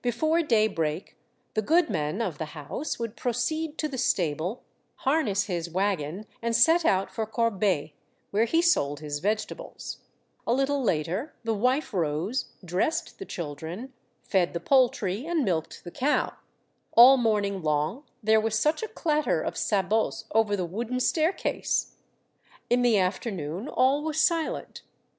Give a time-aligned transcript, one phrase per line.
[0.00, 1.18] Before day break,
[1.52, 4.62] the goodman of the house would proceed to the stable,
[5.00, 7.90] harness his wagon, and set out for Corbeil,
[8.30, 9.98] where he sold his vegetables;
[10.46, 13.92] a little later the wife rose, dressed the children,
[14.22, 16.32] fed the poul try, and milked the cow;
[16.92, 21.96] all morning long there was such a clatter of sabots over the wooden stair case!
[22.70, 24.80] In the afternoon all was silent.